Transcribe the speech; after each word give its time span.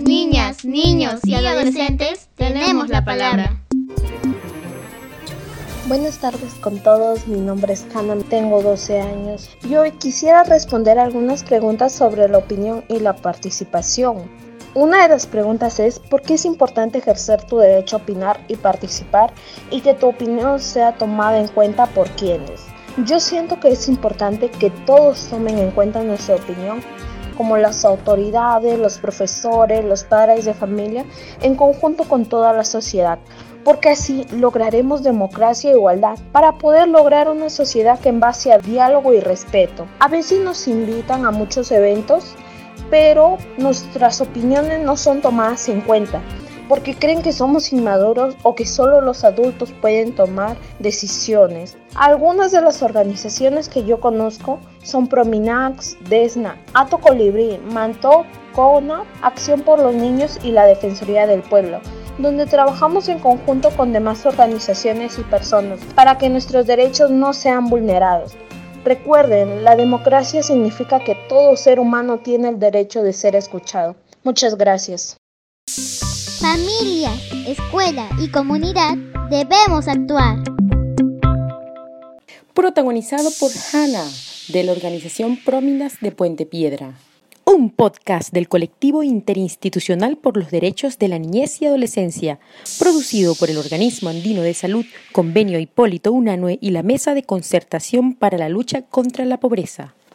niñas, 0.00 0.64
niños 0.64 1.20
y 1.24 1.34
adolescentes 1.34 2.28
tenemos 2.36 2.88
la 2.88 3.04
palabra. 3.04 3.60
Buenas 5.88 6.18
tardes 6.18 6.54
con 6.54 6.80
todos, 6.80 7.28
mi 7.28 7.40
nombre 7.40 7.72
es 7.72 7.86
Hannah, 7.94 8.16
tengo 8.28 8.60
12 8.60 9.00
años 9.00 9.48
y 9.62 9.76
hoy 9.76 9.92
quisiera 9.92 10.42
responder 10.42 10.98
algunas 10.98 11.44
preguntas 11.44 11.92
sobre 11.92 12.28
la 12.28 12.38
opinión 12.38 12.84
y 12.88 12.98
la 12.98 13.14
participación. 13.14 14.28
Una 14.74 15.02
de 15.02 15.08
las 15.08 15.26
preguntas 15.26 15.78
es 15.78 16.00
¿por 16.00 16.22
qué 16.22 16.34
es 16.34 16.44
importante 16.44 16.98
ejercer 16.98 17.42
tu 17.44 17.58
derecho 17.58 17.96
a 17.96 18.00
opinar 18.00 18.40
y 18.48 18.56
participar 18.56 19.32
y 19.70 19.80
que 19.80 19.94
tu 19.94 20.08
opinión 20.08 20.60
sea 20.60 20.98
tomada 20.98 21.38
en 21.38 21.48
cuenta 21.48 21.86
por 21.86 22.10
quienes? 22.10 22.66
Yo 23.04 23.20
siento 23.20 23.60
que 23.60 23.68
es 23.68 23.88
importante 23.88 24.50
que 24.50 24.70
todos 24.70 25.28
tomen 25.28 25.58
en 25.58 25.70
cuenta 25.70 26.02
nuestra 26.02 26.36
opinión 26.36 26.82
como 27.36 27.56
las 27.56 27.84
autoridades, 27.84 28.78
los 28.78 28.98
profesores, 28.98 29.84
los 29.84 30.04
padres 30.04 30.44
de 30.44 30.54
familia, 30.54 31.04
en 31.42 31.54
conjunto 31.54 32.04
con 32.04 32.26
toda 32.26 32.52
la 32.52 32.64
sociedad, 32.64 33.18
porque 33.64 33.90
así 33.90 34.26
lograremos 34.32 35.02
democracia 35.02 35.70
e 35.70 35.74
igualdad 35.74 36.18
para 36.32 36.52
poder 36.58 36.88
lograr 36.88 37.28
una 37.28 37.50
sociedad 37.50 37.98
que 38.00 38.08
en 38.08 38.20
base 38.20 38.52
a 38.52 38.58
diálogo 38.58 39.12
y 39.12 39.20
respeto. 39.20 39.86
A 39.98 40.08
veces 40.08 40.40
nos 40.40 40.66
invitan 40.68 41.24
a 41.26 41.30
muchos 41.30 41.70
eventos, 41.72 42.34
pero 42.90 43.38
nuestras 43.58 44.20
opiniones 44.20 44.80
no 44.80 44.96
son 44.96 45.20
tomadas 45.20 45.68
en 45.68 45.80
cuenta 45.80 46.20
porque 46.68 46.94
creen 46.94 47.22
que 47.22 47.32
somos 47.32 47.72
inmaduros 47.72 48.36
o 48.42 48.54
que 48.54 48.66
solo 48.66 49.00
los 49.00 49.24
adultos 49.24 49.72
pueden 49.80 50.14
tomar 50.14 50.56
decisiones. 50.78 51.76
Algunas 51.94 52.52
de 52.52 52.62
las 52.62 52.82
organizaciones 52.82 53.68
que 53.68 53.84
yo 53.84 54.00
conozco 54.00 54.58
son 54.82 55.06
Prominax, 55.06 55.96
Desna, 56.08 56.56
Ato 56.74 56.98
Colibrí, 56.98 57.58
Manto, 57.72 58.24
CONA, 58.54 59.04
Acción 59.22 59.62
por 59.62 59.78
los 59.78 59.94
Niños 59.94 60.38
y 60.42 60.50
la 60.50 60.66
Defensoría 60.66 61.26
del 61.26 61.42
Pueblo 61.42 61.80
donde 62.18 62.46
trabajamos 62.46 63.08
en 63.08 63.18
conjunto 63.18 63.70
con 63.76 63.92
demás 63.92 64.24
organizaciones 64.24 65.18
y 65.18 65.22
personas 65.22 65.80
para 65.94 66.16
que 66.16 66.30
nuestros 66.30 66.66
derechos 66.66 67.10
no 67.10 67.34
sean 67.34 67.68
vulnerados. 67.68 68.34
Recuerden, 68.84 69.64
la 69.64 69.76
democracia 69.76 70.42
significa 70.42 71.00
que 71.00 71.16
todo 71.28 71.56
ser 71.56 71.80
humano 71.80 72.18
tiene 72.18 72.48
el 72.48 72.58
derecho 72.58 73.02
de 73.02 73.12
ser 73.12 73.34
escuchado. 73.34 73.96
Muchas 74.22 74.56
gracias. 74.56 75.18
Familia, 76.48 77.10
escuela 77.48 78.08
y 78.20 78.28
comunidad 78.28 78.96
debemos 79.28 79.88
actuar. 79.88 80.38
Protagonizado 82.54 83.30
por 83.40 83.50
Hannah, 83.72 84.08
de 84.50 84.62
la 84.62 84.70
organización 84.70 85.38
Próminas 85.38 85.94
de 86.00 86.12
Puente 86.12 86.46
Piedra. 86.46 86.94
Un 87.44 87.70
podcast 87.70 88.32
del 88.32 88.48
colectivo 88.48 89.02
interinstitucional 89.02 90.18
por 90.18 90.36
los 90.36 90.52
derechos 90.52 91.00
de 91.00 91.08
la 91.08 91.18
niñez 91.18 91.60
y 91.60 91.66
adolescencia, 91.66 92.38
producido 92.78 93.34
por 93.34 93.50
el 93.50 93.58
Organismo 93.58 94.10
Andino 94.10 94.42
de 94.42 94.54
Salud, 94.54 94.86
Convenio 95.10 95.58
Hipólito 95.58 96.12
Unanue 96.12 96.60
y 96.62 96.70
la 96.70 96.84
Mesa 96.84 97.14
de 97.14 97.24
Concertación 97.24 98.14
para 98.14 98.38
la 98.38 98.48
Lucha 98.48 98.82
contra 98.82 99.24
la 99.24 99.40
Pobreza. 99.40 99.96